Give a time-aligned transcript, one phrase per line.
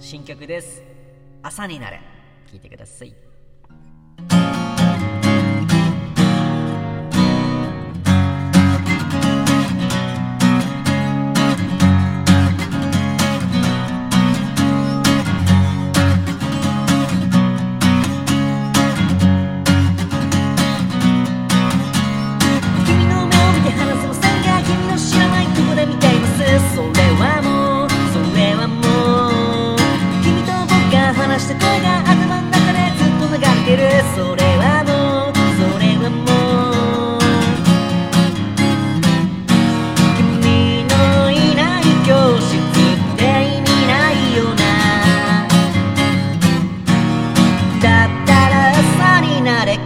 [0.00, 0.82] 新曲です。
[1.42, 2.00] 朝になれ。
[2.50, 3.29] 聴いてください。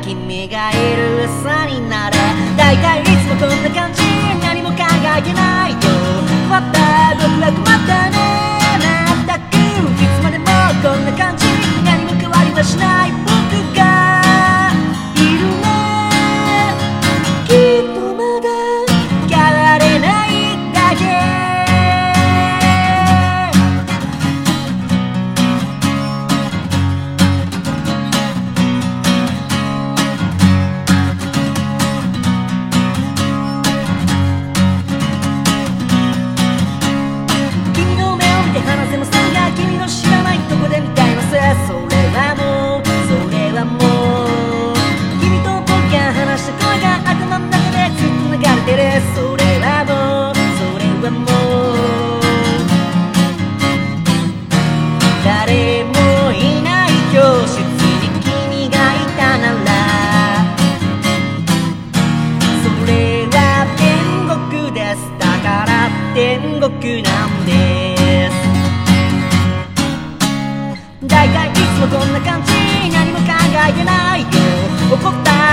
[0.05, 2.17] 君がいる嘘になれ
[2.59, 4.03] 大体いつもこんな感じ
[4.43, 4.77] 何も考
[5.17, 5.79] えてないよ。
[6.51, 8.17] また僕は困ったね
[8.85, 10.45] まったくいつまでも
[10.83, 11.47] こんな感じ
[11.87, 13.34] 何も変わりはしない。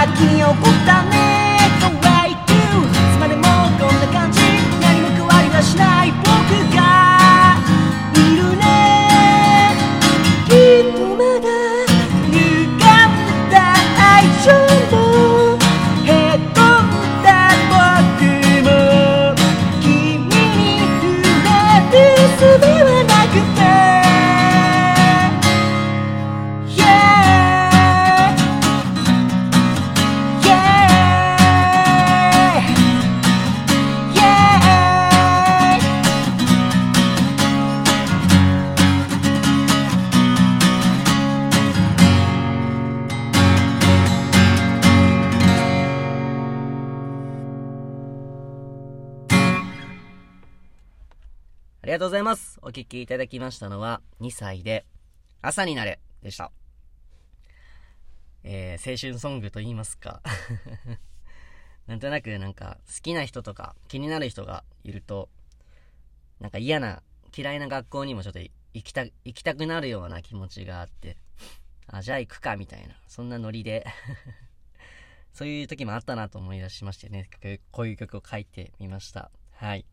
[0.03, 1.10] 怒っ
[51.83, 52.59] ありがとうございます。
[52.61, 54.85] お聴きいただきましたのは2歳で
[55.41, 56.51] 朝になれでした。
[58.43, 60.21] えー、青春ソングと言いますか。
[61.87, 65.27] なんとなくなんか好きな人とか気になる人がいると
[66.39, 67.01] なんか嫌な
[67.35, 68.51] 嫌いな学校にもちょっと行
[68.83, 71.17] きた行きたくなるような気持ちがあって
[71.87, 73.87] あじゃあ行くかみたいなそんなノリで
[75.33, 77.27] そういう時もあったなと思い出しましてね
[77.71, 79.31] こういう曲を書いてみました。
[79.53, 79.85] はい。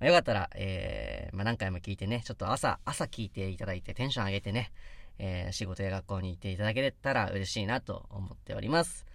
[0.00, 4.70] まあよかったら、えー、まあ、何回も聞いてね、ちょっと朝、朝聞いていただいてテンション上げてね、
[5.18, 9.06] えー、仕事や学校に行っていただけたら嬉しいなと思っております。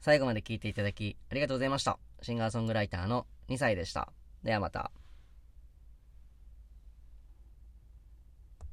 [0.00, 1.98] 最後まで聞いていただきありがとうございました。
[2.22, 4.12] シンガーソングライターの2歳でした。
[4.42, 4.90] ではまた。